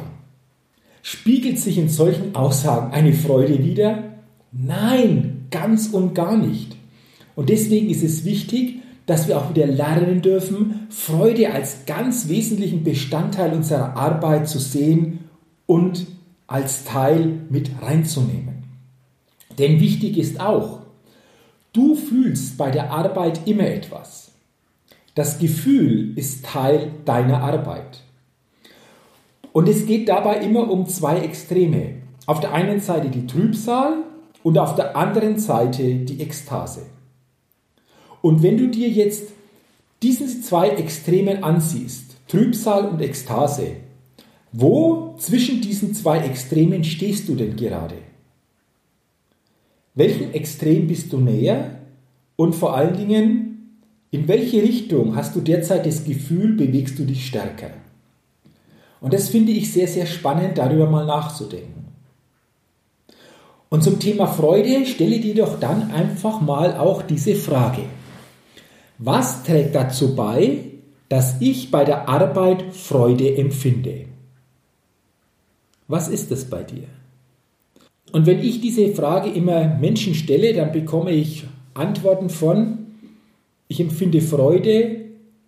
Spiegelt 1.01 1.59
sich 1.59 1.77
in 1.77 1.89
solchen 1.89 2.35
Aussagen 2.35 2.91
eine 2.93 3.13
Freude 3.13 3.63
wieder? 3.63 4.03
Nein, 4.51 5.47
ganz 5.49 5.87
und 5.87 6.13
gar 6.13 6.37
nicht. 6.37 6.75
Und 7.35 7.49
deswegen 7.49 7.89
ist 7.89 8.03
es 8.03 8.23
wichtig, 8.23 8.79
dass 9.07 9.27
wir 9.27 9.37
auch 9.37 9.49
wieder 9.49 9.65
lernen 9.65 10.21
dürfen, 10.21 10.87
Freude 10.89 11.51
als 11.51 11.85
ganz 11.85 12.29
wesentlichen 12.29 12.83
Bestandteil 12.83 13.53
unserer 13.53 13.95
Arbeit 13.97 14.47
zu 14.47 14.59
sehen 14.59 15.19
und 15.65 16.05
als 16.47 16.83
Teil 16.83 17.39
mit 17.49 17.71
reinzunehmen. 17.81 18.63
Denn 19.57 19.79
wichtig 19.79 20.17
ist 20.17 20.39
auch, 20.39 20.81
du 21.73 21.95
fühlst 21.95 22.57
bei 22.57 22.71
der 22.71 22.91
Arbeit 22.91 23.47
immer 23.47 23.67
etwas. 23.67 24.30
Das 25.15 25.39
Gefühl 25.39 26.17
ist 26.17 26.45
Teil 26.45 26.91
deiner 27.05 27.41
Arbeit. 27.41 28.03
Und 29.51 29.67
es 29.67 29.85
geht 29.85 30.07
dabei 30.07 30.37
immer 30.37 30.69
um 30.71 30.87
zwei 30.87 31.19
Extreme. 31.19 31.95
Auf 32.25 32.39
der 32.39 32.53
einen 32.53 32.79
Seite 32.79 33.09
die 33.09 33.27
Trübsal 33.27 34.03
und 34.43 34.57
auf 34.57 34.75
der 34.75 34.95
anderen 34.95 35.37
Seite 35.37 35.95
die 35.95 36.21
Ekstase. 36.21 36.83
Und 38.21 38.43
wenn 38.43 38.57
du 38.57 38.67
dir 38.67 38.87
jetzt 38.87 39.31
diese 40.01 40.41
zwei 40.41 40.69
Extremen 40.69 41.43
ansiehst, 41.43 42.15
Trübsal 42.27 42.87
und 42.87 43.01
Ekstase, 43.01 43.75
wo 44.53 45.15
zwischen 45.17 45.61
diesen 45.61 45.93
zwei 45.93 46.19
Extremen 46.19 46.83
stehst 46.83 47.27
du 47.27 47.35
denn 47.35 47.55
gerade? 47.55 47.95
Welchem 49.93 50.31
Extrem 50.31 50.87
bist 50.87 51.11
du 51.11 51.17
näher? 51.17 51.79
Und 52.37 52.55
vor 52.55 52.75
allen 52.75 52.95
Dingen, 52.95 53.50
in 54.11 54.27
welche 54.27 54.61
Richtung 54.61 55.15
hast 55.15 55.35
du 55.35 55.39
derzeit 55.39 55.85
das 55.85 56.03
Gefühl, 56.03 56.53
bewegst 56.55 56.99
du 56.99 57.05
dich 57.05 57.25
stärker? 57.25 57.71
Und 58.99 59.13
das 59.13 59.29
finde 59.29 59.53
ich 59.53 59.71
sehr, 59.71 59.87
sehr 59.87 60.05
spannend, 60.05 60.57
darüber 60.57 60.89
mal 60.89 61.05
nachzudenken. 61.05 61.87
Und 63.69 63.83
zum 63.83 63.99
Thema 63.99 64.27
Freude 64.27 64.85
stelle 64.85 65.19
dir 65.19 65.33
doch 65.33 65.59
dann 65.59 65.91
einfach 65.91 66.41
mal 66.41 66.75
auch 66.75 67.01
diese 67.01 67.35
Frage. 67.35 67.83
Was 68.97 69.43
trägt 69.43 69.73
dazu 69.75 70.13
bei, 70.13 70.65
dass 71.07 71.39
ich 71.39 71.71
bei 71.71 71.85
der 71.85 72.09
Arbeit 72.09 72.73
Freude 72.73 73.37
empfinde? 73.37 74.05
Was 75.87 76.09
ist 76.09 76.31
es 76.31 76.45
bei 76.45 76.63
dir? 76.63 76.83
Und 78.11 78.25
wenn 78.25 78.39
ich 78.39 78.59
diese 78.59 78.93
Frage 78.93 79.29
immer 79.29 79.65
Menschen 79.79 80.15
stelle, 80.15 80.53
dann 80.53 80.73
bekomme 80.73 81.11
ich 81.11 81.45
Antworten 81.73 82.29
von, 82.29 82.80
ich 83.71 83.79
empfinde 83.79 84.19
Freude, 84.19 84.97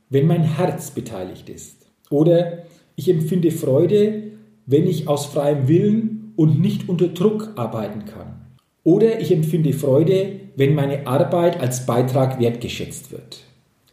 wenn 0.09 0.27
mein 0.27 0.43
Herz 0.43 0.91
beteiligt 0.91 1.49
ist. 1.49 1.85
Oder 2.09 2.59
ich 2.95 3.09
empfinde 3.09 3.51
Freude, 3.51 4.31
wenn 4.65 4.87
ich 4.87 5.09
aus 5.09 5.25
freiem 5.25 5.67
Willen 5.67 6.31
und 6.37 6.61
nicht 6.61 6.87
unter 6.87 7.09
Druck 7.09 7.51
arbeiten 7.57 8.05
kann. 8.05 8.45
Oder 8.85 9.19
ich 9.19 9.29
empfinde 9.33 9.73
Freude, 9.73 10.39
wenn 10.55 10.73
meine 10.73 11.05
Arbeit 11.05 11.59
als 11.59 11.85
Beitrag 11.85 12.39
wertgeschätzt 12.39 13.11
wird. 13.11 13.41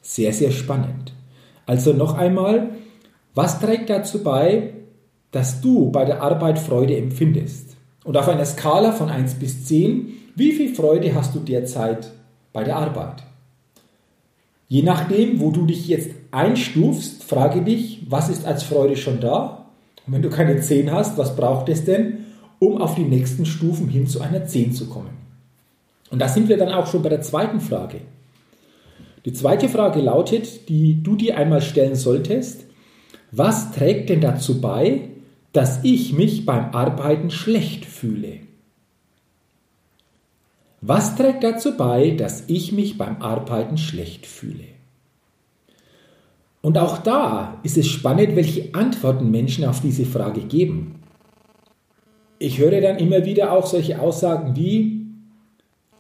Sehr, 0.01 0.33
sehr 0.33 0.53
spannend. 0.53 1.13
Also 1.67 1.93
noch 1.93 2.17
einmal, 2.17 2.77
was 3.35 3.59
trägt 3.59 3.91
dazu 3.91 4.23
bei, 4.23 4.75
dass 5.33 5.61
du 5.61 5.91
bei 5.91 6.05
der 6.05 6.23
Arbeit 6.23 6.61
Freude 6.61 6.97
empfindest? 6.97 7.77
Und 8.05 8.17
auf 8.17 8.29
einer 8.29 8.47
Skala 8.47 8.93
von 8.93 9.09
1 9.09 9.41
bis 9.41 9.65
10, 9.65 10.09
wie 10.37 10.53
viel 10.53 10.73
Freude 10.73 11.17
hast 11.17 11.35
du 11.35 11.41
derzeit 11.41 12.13
bei 12.53 12.63
der 12.63 12.77
Arbeit? 12.77 13.25
Je 14.71 14.83
nachdem, 14.83 15.41
wo 15.41 15.51
du 15.51 15.67
dich 15.67 15.89
jetzt 15.89 16.11
einstufst, 16.31 17.25
frage 17.25 17.63
dich, 17.63 18.07
was 18.09 18.29
ist 18.29 18.47
als 18.47 18.63
Freude 18.63 18.97
schon 18.97 19.19
da? 19.19 19.67
Und 20.07 20.13
wenn 20.13 20.23
du 20.23 20.31
keine 20.31 20.61
10 20.61 20.93
hast, 20.93 21.19
was 21.19 21.35
braucht 21.35 21.69
es 21.69 21.85
denn, 21.85 22.19
um 22.61 22.81
auf 22.81 22.95
die 22.95 23.03
nächsten 23.03 23.47
Stufen 23.47 23.89
hin 23.89 24.07
zu 24.07 24.21
einer 24.21 24.47
10 24.47 24.73
zu 24.73 24.89
kommen? 24.89 25.19
Und 26.13 26.21
da 26.21 26.29
sind 26.29 26.49
wir 26.49 26.57
dann 26.57 26.69
auch 26.69 26.87
schon 26.87 27.03
bei 27.03 27.09
der 27.09 27.21
zweiten 27.21 27.59
Frage. 27.59 28.03
Die 29.25 29.33
zweite 29.33 29.69
Frage 29.69 30.01
lautet, 30.01 30.69
die 30.69 31.03
du 31.03 31.17
dir 31.17 31.37
einmal 31.37 31.63
stellen 31.63 31.97
solltest, 31.97 32.65
was 33.33 33.73
trägt 33.73 34.09
denn 34.09 34.21
dazu 34.21 34.61
bei, 34.61 35.09
dass 35.53 35.81
ich 35.83 36.13
mich 36.13 36.47
beim 36.47 36.67
Arbeiten 36.77 37.33
schlecht 37.33 37.87
fühle? 37.87 38.39
Was 40.83 41.17
trägt 41.17 41.45
dazu 41.45 41.77
bei, 41.77 42.11
dass 42.11 42.45
ich 42.47 42.73
mich 42.73 42.97
beim 42.97 43.21
Arbeiten 43.21 43.77
schlecht 43.77 44.27
fühle? 44.27 44.65
Und 46.63 46.79
auch 46.79 46.99
da 46.99 47.59
ist 47.63 47.77
es 47.77 47.87
spannend, 47.87 48.37
welche 48.37 48.75
Antworten 48.75 49.31
Menschen 49.31 49.65
auf 49.65 49.81
diese 49.81 50.05
Frage 50.05 50.43
geben. 50.43 51.03
Ich 52.39 52.59
höre 52.59 52.81
dann 52.81 52.99
immer 52.99 53.25
wieder 53.25 53.53
auch 53.53 53.67
solche 53.67 54.01
Aussagen 54.01 54.57
wie, 54.57 55.07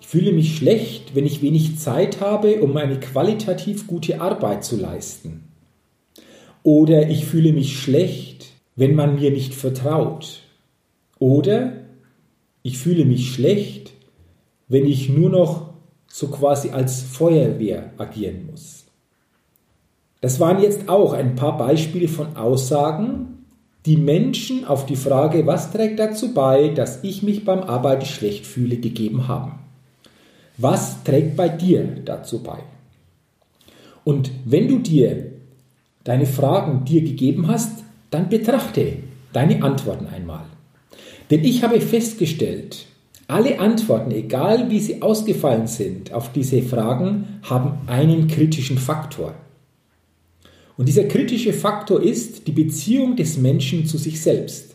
ich 0.01 0.07
fühle 0.07 0.33
mich 0.33 0.57
schlecht, 0.57 1.15
wenn 1.15 1.27
ich 1.27 1.43
wenig 1.43 1.79
Zeit 1.79 2.21
habe, 2.21 2.63
um 2.63 2.77
eine 2.77 2.99
qualitativ 2.99 3.87
gute 3.87 4.21
Arbeit 4.21 4.65
zu 4.65 4.77
leisten. 4.77 5.45
Oder 6.63 7.09
ich 7.09 7.27
fühle 7.27 7.53
mich 7.53 7.79
schlecht, 7.79 8.53
wenn 8.77 8.95
man 8.95 9.17
mir 9.17 9.31
nicht 9.31 9.55
vertraut. 9.55 10.41
Oder 11.19 11.73
ich 12.63 12.79
fühle 12.79 13.05
mich 13.05 13.33
schlecht, 13.33 13.93
wenn 14.71 14.87
ich 14.87 15.11
nur 15.11 15.29
noch 15.29 15.71
so 16.07 16.29
quasi 16.29 16.71
als 16.71 17.03
Feuerwehr 17.03 17.93
agieren 17.99 18.47
muss. 18.51 18.87
Das 20.23 20.41
waren 20.41 20.63
jetzt 20.63 20.89
auch 20.89 21.13
ein 21.13 21.35
paar 21.35 21.59
Beispiele 21.59 22.09
von 22.09 22.37
Aussagen, 22.37 23.45
die 23.87 23.97
Menschen 23.97 24.65
auf 24.65 24.87
die 24.87 24.97
Frage, 24.97 25.47
was 25.47 25.73
trägt 25.73 25.99
dazu 25.99 26.35
bei, 26.35 26.69
dass 26.69 27.03
ich 27.03 27.23
mich 27.23 27.45
beim 27.45 27.61
Arbeiten 27.61 28.05
schlecht 28.05 28.47
fühle, 28.47 28.77
gegeben 28.77 29.29
haben. 29.29 29.59
Was 30.57 31.03
trägt 31.05 31.37
bei 31.37 31.49
dir 31.49 31.97
dazu 32.05 32.43
bei? 32.43 32.59
Und 34.05 34.31
wenn 34.45 34.69
du 34.69 34.79
dir 34.79 35.33
deine 36.05 36.27
Fragen 36.27 36.85
dir 36.85 37.03
gegeben 37.03 37.49
hast, 37.49 37.83
dann 38.11 38.29
betrachte 38.29 38.99
deine 39.33 39.63
Antworten 39.63 40.07
einmal. 40.07 40.45
Denn 41.31 41.45
ich 41.45 41.63
habe 41.63 41.81
festgestellt, 41.81 42.87
alle 43.31 43.59
Antworten, 43.59 44.11
egal 44.11 44.71
wie 44.71 44.81
sie 44.81 45.03
ausgefallen 45.03 45.67
sind 45.67 46.13
auf 46.13 46.33
diese 46.33 46.63
Fragen, 46.63 47.41
haben 47.43 47.79
einen 47.87 48.29
kritischen 48.29 48.79
Faktor. 48.79 49.35
Und 50.77 50.87
dieser 50.87 51.05
kritische 51.05 51.53
Faktor 51.53 52.03
ist 52.03 52.47
die 52.47 52.53
Beziehung 52.53 53.17
des 53.17 53.37
Menschen 53.37 53.87
zu 53.87 53.99
sich 53.99 54.21
selbst. 54.21 54.75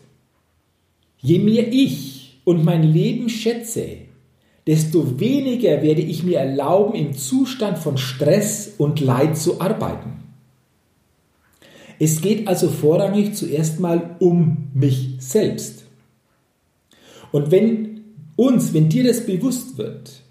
Je 1.19 1.39
mehr 1.39 1.71
ich 1.71 2.39
und 2.43 2.63
mein 2.63 2.83
Leben 2.83 3.29
schätze, 3.29 3.97
desto 4.67 5.19
weniger 5.19 5.81
werde 5.81 6.01
ich 6.01 6.23
mir 6.23 6.39
erlauben, 6.39 6.93
im 6.95 7.13
Zustand 7.13 7.77
von 7.77 7.97
Stress 7.97 8.73
und 8.77 8.99
Leid 8.99 9.37
zu 9.37 9.61
arbeiten. 9.61 10.23
Es 11.97 12.21
geht 12.21 12.47
also 12.47 12.69
vorrangig 12.69 13.33
zuerst 13.33 13.79
mal 13.79 14.15
um 14.19 14.69
mich 14.73 15.15
selbst. 15.19 15.85
Und 17.31 17.51
wenn 17.51 17.94
uns, 18.35 18.73
wenn 18.73 18.89
dir 18.89 19.03
das 19.03 19.25
bewusst 19.25 19.77
wird 19.77 20.21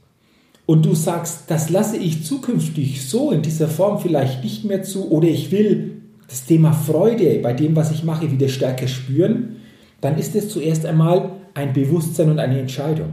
und 0.66 0.84
du 0.84 0.94
sagst, 0.94 1.44
das 1.48 1.70
lasse 1.70 1.96
ich 1.96 2.24
zukünftig 2.24 3.08
so 3.08 3.30
in 3.30 3.42
dieser 3.42 3.68
Form 3.68 3.98
vielleicht 3.98 4.42
nicht 4.44 4.64
mehr 4.64 4.82
zu 4.82 5.10
oder 5.10 5.28
ich 5.28 5.50
will 5.50 6.02
das 6.28 6.46
Thema 6.46 6.72
Freude 6.72 7.38
bei 7.42 7.52
dem, 7.52 7.76
was 7.76 7.90
ich 7.90 8.04
mache, 8.04 8.30
wieder 8.30 8.48
stärker 8.48 8.88
spüren, 8.88 9.56
dann 10.00 10.18
ist 10.18 10.34
es 10.34 10.48
zuerst 10.48 10.86
einmal 10.86 11.30
ein 11.54 11.72
Bewusstsein 11.72 12.30
und 12.30 12.38
eine 12.38 12.58
Entscheidung. 12.58 13.12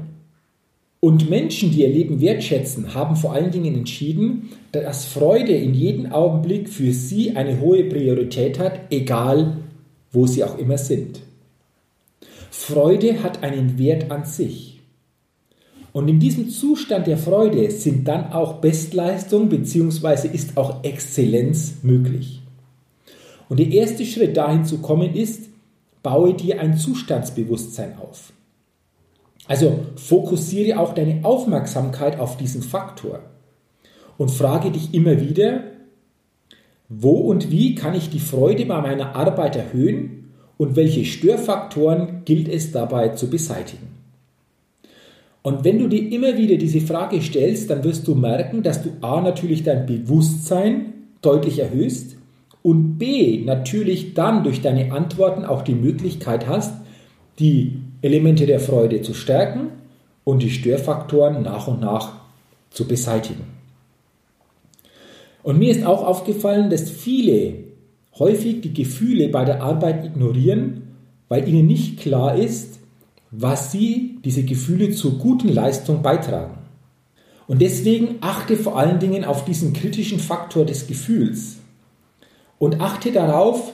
Und 1.00 1.30
Menschen, 1.30 1.72
die 1.72 1.82
ihr 1.82 1.90
Leben 1.90 2.22
wertschätzen, 2.22 2.94
haben 2.94 3.16
vor 3.16 3.34
allen 3.34 3.50
Dingen 3.50 3.76
entschieden, 3.76 4.50
dass 4.72 5.06
Freude 5.06 5.54
in 5.54 5.74
jedem 5.74 6.12
Augenblick 6.12 6.70
für 6.70 6.92
sie 6.92 7.36
eine 7.36 7.60
hohe 7.60 7.86
Priorität 7.86 8.60
hat, 8.60 8.80
egal 8.92 9.58
wo 10.12 10.28
sie 10.28 10.44
auch 10.44 10.60
immer 10.60 10.78
sind. 10.78 11.22
Freude 12.52 13.24
hat 13.24 13.44
einen 13.44 13.80
Wert 13.80 14.12
an 14.12 14.26
sich. 14.26 14.71
Und 15.94 16.08
in 16.08 16.20
diesem 16.20 16.50
Zustand 16.50 17.08
der 17.08 17.18
Freude 17.18 17.70
sind 17.72 18.08
dann 18.08 18.32
auch 18.32 18.56
Bestleistung 18.56 19.50
bzw. 19.50 20.30
ist 20.30 20.58
auch 20.58 20.84
Exzellenz 20.84 21.76
möglich. 21.84 22.42
Und 23.50 23.60
der 23.60 23.68
erste 23.68 24.06
Schritt 24.06 24.38
dahin 24.38 24.64
zu 24.64 24.78
kommen 24.78 25.14
ist, 25.14 25.50
baue 26.02 26.34
dir 26.34 26.62
ein 26.62 26.78
Zustandsbewusstsein 26.78 27.98
auf. 27.98 28.32
Also 29.48 29.80
fokussiere 29.96 30.80
auch 30.80 30.94
deine 30.94 31.26
Aufmerksamkeit 31.26 32.20
auf 32.20 32.38
diesen 32.38 32.62
Faktor 32.62 33.20
und 34.18 34.32
frage 34.32 34.72
dich 34.72 34.94
immer 34.94 35.20
wieder, 35.20 35.64
wo 36.88 37.12
und 37.12 37.52
wie 37.52 37.76
kann 37.76 37.96
ich 37.96 38.10
die 38.10 38.20
Freude 38.20 38.66
bei 38.66 38.80
meiner 38.80 39.16
Arbeit 39.16 39.58
erhöhen 39.58 40.32
und 40.58 40.76
welche 40.76 41.04
Störfaktoren 41.04 42.24
gilt 42.24 42.48
es 42.48 42.72
dabei 42.72 43.10
zu 43.10 43.30
beseitigen. 43.30 43.91
Und 45.44 45.64
wenn 45.64 45.80
du 45.80 45.88
dir 45.88 46.12
immer 46.12 46.38
wieder 46.38 46.58
diese 46.58 46.82
Frage 46.82 47.22
stellst, 47.22 47.70
dann 47.70 47.84
wirst 47.84 48.08
du 48.08 48.16
merken, 48.16 48.62
dass 48.62 48.84
du 48.84 48.92
a 49.02 49.22
natürlich 49.22 49.64
dein 49.64 49.86
Bewusstsein 49.86 50.94
deutlich 51.22 51.60
erhöhst 51.60 52.16
und 52.62 53.00
b 53.00 53.42
natürlich 53.44 54.14
dann 54.14 54.44
durch 54.44 54.62
deine 54.62 54.92
Antworten 54.92 55.46
auch 55.46 55.64
die 55.64 55.74
Möglichkeit 55.74 56.48
hast, 56.48 56.74
die 57.40 57.80
Elemente 58.02 58.46
der 58.46 58.60
Freude 58.60 59.02
zu 59.02 59.14
stärken 59.14 59.70
und 60.24 60.44
die 60.44 60.52
Störfaktoren 60.52 61.42
nach 61.42 61.68
und 61.68 61.82
nach 61.82 62.14
zu 62.70 62.88
beseitigen. 62.88 63.44
Und 65.44 65.58
mir 65.58 65.72
ist 65.72 65.86
auch 65.86 66.06
aufgefallen, 66.06 66.70
dass 66.70 66.90
viele 66.90 67.56
häufig 68.20 68.62
die 68.62 68.74
Gefühle 68.74 69.30
bei 69.30 69.44
der 69.44 69.64
Arbeit 69.64 70.06
ignorieren, 70.06 70.84
weil 71.30 71.48
ihnen 71.48 71.66
nicht 71.66 72.00
klar 72.00 72.36
ist, 72.36 72.81
was 73.32 73.72
sie, 73.72 74.20
diese 74.24 74.44
Gefühle 74.44 74.92
zur 74.92 75.18
guten 75.18 75.48
Leistung 75.48 76.02
beitragen. 76.02 76.58
Und 77.48 77.62
deswegen 77.62 78.18
achte 78.22 78.56
vor 78.58 78.78
allen 78.78 79.00
Dingen 79.00 79.26
auf 79.26 79.46
diesen 79.46 79.74
kritischen 79.74 80.20
Faktor 80.20 80.66
des 80.66 80.88
Gefühls 80.88 81.58
und 82.60 82.80
achte 82.80 83.12
darauf, 83.12 83.74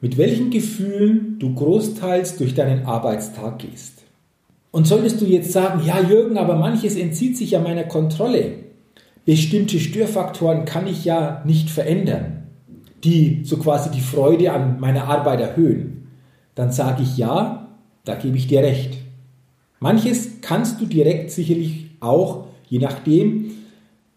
mit 0.00 0.18
welchen 0.18 0.50
Gefühlen 0.50 1.38
du 1.38 1.54
großteils 1.54 2.36
durch 2.36 2.54
deinen 2.54 2.86
Arbeitstag 2.86 3.58
gehst. 3.58 4.02
Und 4.70 4.86
solltest 4.86 5.20
du 5.20 5.26
jetzt 5.26 5.52
sagen, 5.52 5.82
ja 5.84 6.00
Jürgen, 6.00 6.38
aber 6.38 6.56
manches 6.56 6.96
entzieht 6.96 7.36
sich 7.36 7.52
ja 7.52 7.60
meiner 7.60 7.84
Kontrolle. 7.84 8.54
Bestimmte 9.24 9.78
Störfaktoren 9.78 10.64
kann 10.64 10.86
ich 10.86 11.04
ja 11.04 11.42
nicht 11.44 11.70
verändern, 11.70 12.44
die 13.04 13.42
so 13.44 13.58
quasi 13.58 13.90
die 13.90 14.00
Freude 14.00 14.52
an 14.52 14.80
meiner 14.80 15.04
Arbeit 15.04 15.40
erhöhen. 15.40 16.08
Dann 16.54 16.72
sage 16.72 17.02
ich 17.02 17.16
ja, 17.16 17.61
da 18.04 18.14
gebe 18.14 18.36
ich 18.36 18.46
dir 18.46 18.62
recht. 18.62 18.98
Manches 19.80 20.40
kannst 20.40 20.80
du 20.80 20.86
direkt 20.86 21.30
sicherlich 21.30 21.86
auch, 22.00 22.46
je 22.68 22.78
nachdem, 22.78 23.52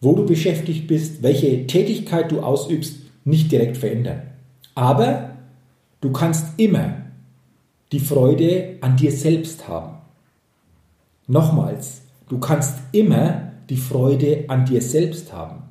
wo 0.01 0.13
du 0.13 0.25
beschäftigt 0.25 0.87
bist, 0.87 1.23
welche 1.23 1.67
Tätigkeit 1.67 2.31
du 2.31 2.41
ausübst, 2.41 2.97
nicht 3.23 3.51
direkt 3.51 3.77
verändern. 3.77 4.21
Aber 4.75 5.35
Du 6.05 6.11
kannst 6.11 6.59
immer 6.59 6.97
die 7.91 7.99
Freude 7.99 8.77
an 8.81 8.95
dir 8.95 9.11
selbst 9.11 9.67
haben. 9.67 9.97
Nochmals, 11.25 12.03
du 12.29 12.37
kannst 12.37 12.75
immer 12.91 13.53
die 13.71 13.77
Freude 13.77 14.45
an 14.47 14.65
dir 14.65 14.83
selbst 14.83 15.33
haben. 15.33 15.63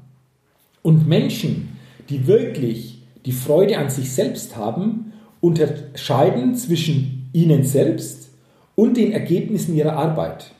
Und 0.82 1.06
Menschen, 1.06 1.78
die 2.08 2.26
wirklich 2.26 3.04
die 3.24 3.30
Freude 3.30 3.78
an 3.78 3.90
sich 3.90 4.12
selbst 4.12 4.56
haben, 4.56 5.12
unterscheiden 5.40 6.56
zwischen 6.56 7.13
ihnen 7.34 7.64
selbst 7.64 8.30
und 8.74 8.96
den 8.96 9.12
Ergebnissen 9.12 9.76
ihrer 9.76 9.92
Arbeit. 9.92 10.52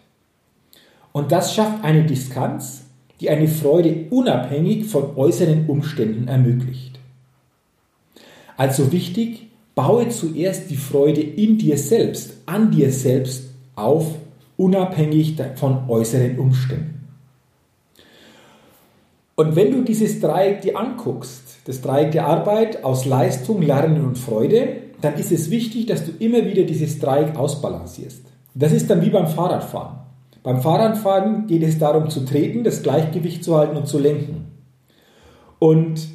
Und 1.13 1.33
das 1.33 1.55
schafft 1.55 1.83
eine 1.83 2.05
Distanz, 2.05 2.83
die 3.21 3.31
eine 3.31 3.49
Freude 3.49 4.07
unabhängig 4.11 4.87
von 4.87 5.17
äußeren 5.17 5.67
Umständen 5.69 6.29
ermöglicht. 6.29 6.99
Also 8.57 8.93
wichtig, 8.93 9.47
Baue 9.75 10.09
zuerst 10.09 10.71
die 10.71 10.77
Freude 10.77 11.21
in 11.21 11.59
dir 11.59 11.79
selbst, 11.79 12.35
an 12.47 12.71
dir 12.71 12.93
selbst 12.93 13.51
auf, 13.75 14.07
unabhängig 14.57 15.37
von 15.57 15.89
äußeren 15.89 16.39
Umständen. 16.39 17.09
Und 19.37 19.57
wenn 19.57 19.73
du 19.73 19.83
dieses 19.83 20.21
Dreieck 20.21 20.61
dir 20.61 20.79
anguckst, 20.79 21.59
das 21.65 21.81
Dreieck 21.81 22.13
der 22.13 22.27
Arbeit 22.27 22.85
aus 22.85 23.05
Leistung, 23.05 23.63
Lernen 23.63 24.05
und 24.05 24.17
Freude, 24.17 24.84
dann 25.05 25.15
ist 25.15 25.33
es 25.33 25.51
wichtig, 25.51 25.87
dass 25.87 26.05
du 26.05 26.13
immer 26.19 26.45
wieder 26.47 26.63
dieses 26.63 26.99
Dreieck 26.99 27.37
ausbalancierst. 27.37 28.23
Das 28.55 28.73
ist 28.73 28.89
dann 28.89 29.03
wie 29.03 29.11
beim 29.11 29.27
Fahrradfahren. 29.27 29.99
Beim 30.43 30.61
Fahrradfahren 30.61 31.47
geht 31.47 31.63
es 31.63 31.79
darum 31.79 32.11
zu 32.11 32.21
treten, 32.21 32.65
das 32.65 32.83
Gleichgewicht 32.83 33.45
zu 33.45 33.57
halten 33.57 33.77
und 33.77 33.89
zu 33.89 33.99
lenken. 33.99 34.47
Und 35.59 36.07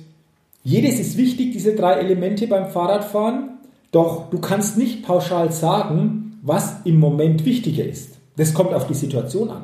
jedes 0.64 1.00
ist 1.00 1.18
wichtig, 1.18 1.52
diese 1.52 1.76
drei 1.76 1.94
Elemente 1.94 2.48
beim 2.48 2.68
Fahrradfahren, 2.68 3.58
doch 3.92 4.30
du 4.30 4.40
kannst 4.40 4.78
nicht 4.78 5.04
pauschal 5.04 5.52
sagen, 5.52 6.40
was 6.44 6.78
im 6.86 7.00
Moment 7.00 7.46
wichtiger 7.46 7.86
ist. 7.86 8.18
Das 8.38 8.54
kommt 8.54 8.74
auf 8.74 8.88
die 8.88 8.94
Situation 8.94 9.50
an. 9.50 9.64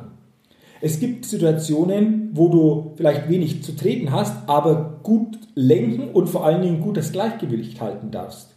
Es 0.80 1.00
gibt 1.00 1.24
Situationen, 1.24 2.30
wo 2.34 2.48
du 2.48 2.92
vielleicht 2.96 3.28
wenig 3.28 3.62
zu 3.62 3.76
treten 3.76 4.10
hast, 4.10 4.48
aber 4.48 4.98
gut 5.02 5.38
lenken 5.54 6.10
und 6.10 6.28
vor 6.28 6.44
allen 6.44 6.62
Dingen 6.62 6.80
gut 6.80 6.96
das 6.96 7.12
Gleichgewicht 7.12 7.80
halten 7.80 8.10
darfst. 8.10 8.55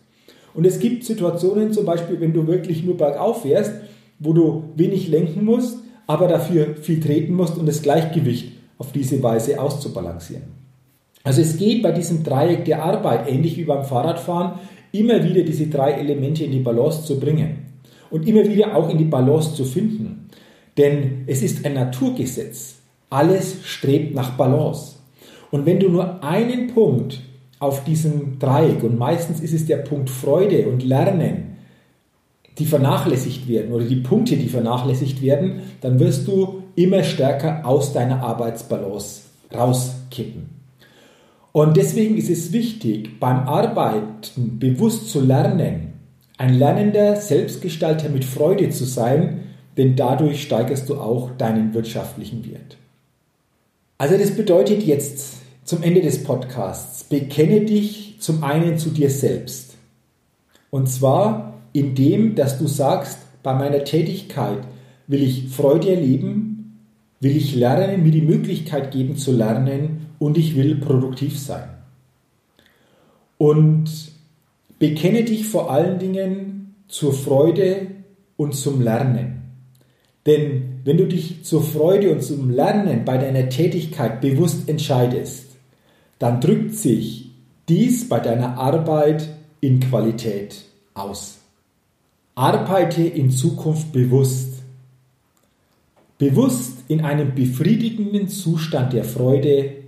Und 0.54 0.66
es 0.66 0.80
gibt 0.80 1.04
Situationen, 1.04 1.74
zum 1.74 1.86
Beispiel, 1.86 2.20
wenn 2.20 2.34
du 2.34 2.48
wirklich 2.48 2.84
nur 2.84 2.98
bergauf 2.98 3.44
fährst, 3.44 3.74
wo 4.20 4.34
du 4.34 4.64
wenig 4.76 5.08
lenken 5.08 5.46
musst, 5.46 5.78
aber 6.08 6.28
dafür 6.28 6.76
viel 6.76 7.00
treten 7.00 7.34
musst, 7.34 7.58
um 7.58 7.66
das 7.66 7.82
Gleichgewicht 7.82 8.54
auf 8.78 8.92
diese 8.92 9.22
Weise 9.22 9.62
auszubalancieren. 9.62 10.44
Also 11.24 11.42
es 11.42 11.58
geht 11.58 11.84
bei 11.84 11.92
diesem 11.92 12.24
Dreieck 12.24 12.66
der 12.66 12.84
Arbeit, 12.84 13.30
ähnlich 13.30 13.58
wie 13.58 13.66
beim 13.66 13.84
Fahrradfahren, 13.84 14.60
immer 14.92 15.24
wieder 15.24 15.44
diese 15.44 15.68
drei 15.68 15.92
Elemente 15.92 16.44
in 16.44 16.52
die 16.52 16.60
Balance 16.60 17.06
zu 17.06 17.20
bringen 17.20 17.66
und 18.10 18.28
immer 18.28 18.46
wieder 18.46 18.76
auch 18.76 18.90
in 18.90 18.98
die 18.98 19.04
Balance 19.04 19.54
zu 19.54 19.66
finden. 19.66 20.30
Denn 20.78 21.24
es 21.28 21.44
ist 21.44 21.66
ein 21.66 21.74
Naturgesetz. 21.74 22.78
Alles 23.10 23.58
strebt 23.64 24.16
nach 24.16 24.32
Balance. 24.32 24.96
Und 25.52 25.66
wenn 25.66 25.80
du 25.80 25.90
nur 25.90 26.24
einen 26.24 26.68
Punkt 26.68 27.22
auf 27.60 27.84
diesem 27.84 28.40
Dreieck, 28.40 28.84
und 28.84 28.98
meistens 28.98 29.42
ist 29.42 29.54
es 29.54 29.66
der 29.66 29.78
Punkt 29.78 30.10
Freude 30.10 30.68
und 30.68 30.84
Lernen, 30.84 31.58
die 32.58 32.66
vernachlässigt 32.66 33.48
werden 33.48 33.72
oder 33.72 33.86
die 33.86 33.98
Punkte, 33.98 34.36
die 34.36 34.50
vernachlässigt 34.50 35.22
werden, 35.22 35.62
dann 35.82 36.00
wirst 36.00 36.28
du 36.28 36.64
immer 36.76 37.04
stärker 37.04 37.66
aus 37.66 37.94
deiner 37.94 38.22
Arbeitsbalance 38.22 39.22
rauskippen. 39.54 40.50
Und 41.52 41.78
deswegen 41.78 42.18
ist 42.18 42.30
es 42.30 42.52
wichtig, 42.52 43.20
beim 43.20 43.48
Arbeiten 43.48 44.60
bewusst 44.60 45.10
zu 45.10 45.22
lernen, 45.22 45.94
ein 46.38 46.54
lernender 46.54 47.16
Selbstgestalter 47.16 48.10
mit 48.10 48.24
Freude 48.24 48.70
zu 48.70 48.86
sein, 48.86 49.42
denn 49.78 49.96
dadurch 49.96 50.44
steigerst 50.44 50.90
du 50.90 50.96
auch 50.96 51.32
deinen 51.38 51.74
wirtschaftlichen 51.74 52.46
Wert. 52.50 52.78
Also 53.98 54.18
das 54.18 54.32
bedeutet 54.32 54.84
jetzt 54.84 55.38
zum 55.70 55.84
Ende 55.84 56.02
des 56.02 56.24
Podcasts, 56.24 57.04
bekenne 57.04 57.62
dich 57.62 58.16
zum 58.18 58.44
einen 58.44 58.80
zu 58.80 58.90
dir 58.90 59.12
selbst. 59.12 59.76
Und 60.72 60.90
zwar 60.90 61.62
indem, 61.74 62.34
dass 62.34 62.58
du 62.58 62.66
sagst, 62.66 63.20
bei 63.44 63.54
meiner 63.54 63.84
Tätigkeit 63.84 64.64
will 65.06 65.22
ich 65.22 65.50
Freude 65.50 65.92
erleben, 65.92 66.80
will 67.20 67.38
ich 67.38 67.54
lernen, 67.54 68.02
mir 68.02 68.10
die 68.10 68.24
Möglichkeit 68.24 68.90
geben 68.92 69.16
zu 69.16 69.32
lernen 69.32 70.08
und 70.18 70.40
ich 70.40 70.56
will 70.56 70.74
produktiv 70.78 71.38
sein. 71.38 71.70
Und 73.38 73.92
bekenne 74.80 75.24
dich 75.24 75.46
vor 75.46 75.70
allen 75.70 76.00
Dingen 76.00 76.74
zur 76.88 77.14
Freude 77.14 77.86
und 78.38 78.56
zum 78.56 78.82
Lernen. 78.82 79.44
Denn 80.26 80.80
wenn 80.84 80.98
du 80.98 81.06
dich 81.06 81.44
zur 81.44 81.62
Freude 81.62 82.12
und 82.12 82.24
zum 82.24 82.50
Lernen 82.50 83.06
bei 83.06 83.20
deiner 83.20 83.50
Tätigkeit 83.50 84.20
bewusst 84.20 84.68
entscheidest, 84.68 85.49
dann 86.20 86.42
drückt 86.42 86.76
sich 86.76 87.32
dies 87.68 88.08
bei 88.08 88.20
deiner 88.20 88.58
Arbeit 88.58 89.30
in 89.62 89.80
Qualität 89.80 90.64
aus. 90.94 91.40
Arbeite 92.36 93.04
in 93.04 93.32
Zukunft 93.32 93.92
bewusst. 93.92 94.54
Bewusst 96.18 96.84
in 96.88 97.02
einem 97.02 97.34
befriedigenden 97.34 98.28
Zustand 98.28 98.94
der 98.94 99.04
Freude 99.04 99.80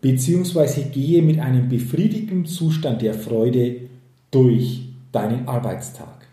beziehungsweise 0.00 0.84
gehe 0.84 1.22
mit 1.22 1.38
einem 1.38 1.68
befriedigenden 1.68 2.46
Zustand 2.46 3.02
der 3.02 3.14
Freude 3.14 3.82
durch 4.30 4.82
deinen 5.12 5.46
Arbeitstag. 5.46 6.26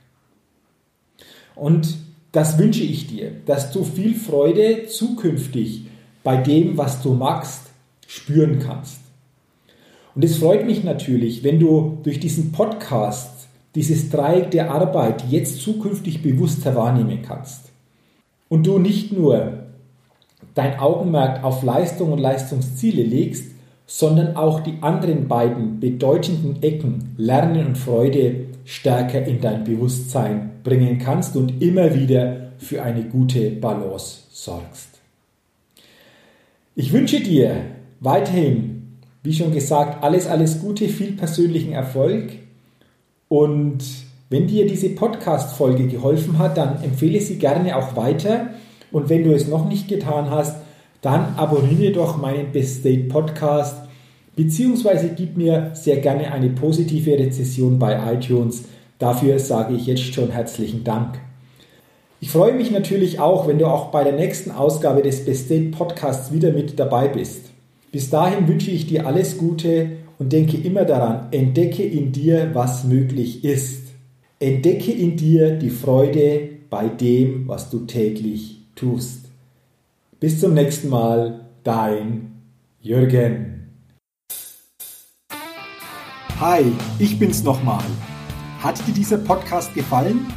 Und 1.55 1.97
das 2.31 2.57
wünsche 2.57 2.83
ich 2.83 3.07
dir, 3.07 3.31
dass 3.45 3.71
du 3.71 3.83
viel 3.83 4.15
Freude 4.15 4.87
zukünftig 4.87 5.85
bei 6.23 6.37
dem, 6.37 6.77
was 6.77 7.01
du 7.01 7.13
machst, 7.13 7.63
spüren 8.07 8.59
kannst. 8.59 8.99
Und 10.17 10.25
es 10.25 10.37
freut 10.37 10.65
mich 10.65 10.83
natürlich, 10.83 11.43
wenn 11.43 11.59
du 11.59 11.99
durch 12.01 12.19
diesen 12.19 12.51
Podcast 12.51 13.47
dieses 13.75 14.09
Dreieck 14.09 14.49
der 14.49 14.71
Arbeit 14.71 15.23
jetzt 15.29 15.61
zukünftig 15.61 16.23
bewusster 16.23 16.75
wahrnehmen 16.75 17.21
kannst. 17.21 17.65
Und 18.49 18.65
du 18.65 18.79
nicht 18.79 19.11
nur 19.11 19.59
dein 20.55 20.79
Augenmerk 20.79 21.43
auf 21.43 21.61
Leistung 21.61 22.13
und 22.13 22.17
Leistungsziele 22.17 23.03
legst, 23.03 23.51
sondern 23.85 24.35
auch 24.35 24.61
die 24.61 24.79
anderen 24.81 25.27
beiden 25.27 25.79
bedeutenden 25.79 26.63
Ecken 26.63 27.13
Lernen 27.17 27.67
und 27.67 27.77
Freude 27.77 28.47
stärker 28.65 29.23
in 29.23 29.39
dein 29.39 29.65
Bewusstsein 29.65 30.49
bringen 30.63 30.97
kannst 30.97 31.35
und 31.35 31.61
immer 31.61 31.93
wieder 31.93 32.53
für 32.57 32.81
eine 32.81 33.03
gute 33.03 33.51
Balance 33.51 34.21
sorgst. 34.31 34.99
Ich 36.73 36.91
wünsche 36.91 37.19
dir 37.19 37.65
weiterhin, 37.99 38.77
wie 39.27 39.33
schon 39.33 39.51
gesagt, 39.51 40.05
alles, 40.05 40.25
alles 40.25 40.61
Gute, 40.61 40.87
viel 40.87 41.11
persönlichen 41.11 41.73
Erfolg 41.73 42.31
und 43.27 43.79
wenn 44.29 44.47
dir 44.47 44.65
diese 44.65 44.87
Podcast-Folge 44.87 45.87
geholfen 45.87 46.39
hat, 46.39 46.55
dann 46.55 46.81
empfehle 46.81 47.19
sie 47.19 47.37
gerne 47.37 47.75
auch 47.75 47.97
weiter 47.97 48.51
und 48.89 49.09
wenn 49.09 49.25
du 49.25 49.33
es 49.33 49.49
noch 49.49 49.67
nicht 49.67 49.89
getan 49.89 50.29
hast, 50.29 50.55
dann 51.01 51.35
abonniere 51.35 51.91
doch 51.91 52.15
meinen 52.15 52.53
Best 52.53 52.79
State 52.79 53.09
Podcast 53.09 53.75
beziehungsweise 54.37 55.09
gib 55.09 55.35
mir 55.35 55.71
sehr 55.73 55.97
gerne 55.97 56.31
eine 56.31 56.47
positive 56.51 57.19
Rezession 57.19 57.79
bei 57.79 57.99
iTunes. 58.13 58.63
Dafür 58.97 59.39
sage 59.39 59.75
ich 59.75 59.87
jetzt 59.87 60.13
schon 60.13 60.31
herzlichen 60.31 60.85
Dank. 60.85 61.19
Ich 62.21 62.31
freue 62.31 62.53
mich 62.53 62.71
natürlich 62.71 63.19
auch, 63.19 63.45
wenn 63.45 63.59
du 63.59 63.65
auch 63.65 63.87
bei 63.87 64.05
der 64.05 64.13
nächsten 64.13 64.51
Ausgabe 64.51 65.01
des 65.01 65.25
Best 65.25 65.47
State 65.47 65.71
Podcasts 65.71 66.31
wieder 66.31 66.51
mit 66.53 66.79
dabei 66.79 67.09
bist. 67.09 67.46
Bis 67.97 68.11
dahin 68.11 68.47
wünsche 68.47 68.69
ich 68.69 68.85
dir 68.85 69.07
alles 69.07 69.39
Gute 69.39 69.93
und 70.19 70.31
denke 70.31 70.55
immer 70.55 70.85
daran, 70.85 71.29
entdecke 71.31 71.81
in 71.81 72.11
dir, 72.11 72.51
was 72.53 72.83
möglich 72.83 73.43
ist. 73.43 73.87
Entdecke 74.39 74.91
in 74.91 75.17
dir 75.17 75.57
die 75.57 75.71
Freude 75.71 76.47
bei 76.69 76.89
dem, 76.89 77.47
was 77.47 77.71
du 77.71 77.87
täglich 77.87 78.61
tust. 78.75 79.31
Bis 80.19 80.39
zum 80.39 80.53
nächsten 80.53 80.89
Mal, 80.89 81.47
dein 81.63 82.33
Jürgen. 82.81 83.71
Hi, 86.39 86.65
ich 86.99 87.17
bin's 87.17 87.41
nochmal. 87.41 87.83
Hat 88.59 88.77
dir 88.87 88.93
dieser 88.93 89.17
Podcast 89.17 89.73
gefallen? 89.73 90.27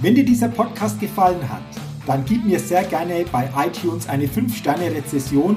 Wenn 0.00 0.14
dir 0.14 0.24
dieser 0.24 0.46
Podcast 0.46 1.00
gefallen 1.00 1.42
hat, 1.50 1.64
dann 2.06 2.24
gib 2.24 2.44
mir 2.44 2.60
sehr 2.60 2.84
gerne 2.84 3.24
bei 3.32 3.50
iTunes 3.66 4.08
eine 4.08 4.26
5-Sterne-Rezession 4.26 5.56